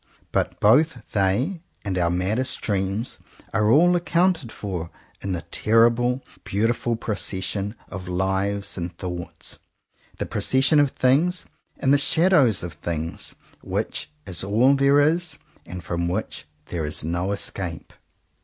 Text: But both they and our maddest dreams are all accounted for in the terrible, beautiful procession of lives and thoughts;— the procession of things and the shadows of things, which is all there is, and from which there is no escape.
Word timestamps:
But 0.31 0.59
both 0.59 1.05
they 1.11 1.61
and 1.85 1.95
our 1.95 2.09
maddest 2.09 2.59
dreams 2.61 3.19
are 3.53 3.69
all 3.69 3.95
accounted 3.95 4.51
for 4.51 4.89
in 5.21 5.33
the 5.33 5.43
terrible, 5.51 6.23
beautiful 6.43 6.95
procession 6.95 7.75
of 7.87 8.07
lives 8.07 8.79
and 8.79 8.97
thoughts;— 8.97 9.59
the 10.17 10.25
procession 10.25 10.79
of 10.79 10.89
things 10.89 11.45
and 11.77 11.93
the 11.93 11.99
shadows 11.99 12.63
of 12.63 12.73
things, 12.73 13.35
which 13.61 14.09
is 14.25 14.43
all 14.43 14.73
there 14.75 14.99
is, 14.99 15.37
and 15.67 15.83
from 15.83 16.07
which 16.07 16.47
there 16.65 16.83
is 16.83 17.03
no 17.03 17.31
escape. 17.31 17.93